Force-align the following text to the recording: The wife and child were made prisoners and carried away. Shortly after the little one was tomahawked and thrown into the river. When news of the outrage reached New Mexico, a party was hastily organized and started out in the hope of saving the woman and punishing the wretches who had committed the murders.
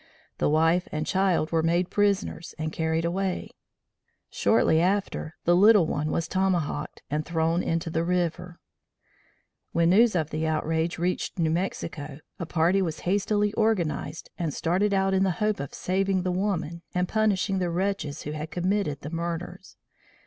The 0.39 0.49
wife 0.49 0.87
and 0.91 1.05
child 1.05 1.51
were 1.51 1.61
made 1.61 1.91
prisoners 1.91 2.55
and 2.57 2.71
carried 2.73 3.05
away. 3.05 3.51
Shortly 4.31 4.79
after 4.81 5.35
the 5.43 5.55
little 5.55 5.85
one 5.85 6.09
was 6.09 6.27
tomahawked 6.27 7.03
and 7.11 7.23
thrown 7.23 7.61
into 7.61 7.91
the 7.91 8.03
river. 8.03 8.59
When 9.73 9.91
news 9.91 10.15
of 10.15 10.31
the 10.31 10.47
outrage 10.47 10.97
reached 10.97 11.37
New 11.37 11.51
Mexico, 11.51 12.17
a 12.39 12.47
party 12.47 12.81
was 12.81 13.01
hastily 13.01 13.53
organized 13.53 14.31
and 14.39 14.55
started 14.55 14.91
out 14.91 15.13
in 15.13 15.21
the 15.23 15.33
hope 15.37 15.59
of 15.59 15.71
saving 15.71 16.23
the 16.23 16.31
woman 16.31 16.81
and 16.95 17.07
punishing 17.07 17.59
the 17.59 17.69
wretches 17.69 18.23
who 18.23 18.31
had 18.31 18.49
committed 18.49 19.01
the 19.01 19.11
murders. 19.11 19.77